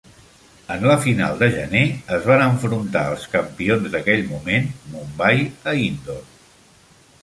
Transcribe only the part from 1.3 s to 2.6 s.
de gener, es van